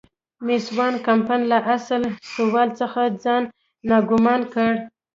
[0.45, 2.01] مېس وان کمپن له اصل
[2.33, 3.43] سوال څخه ځان
[3.89, 4.71] ناګومانه کړ.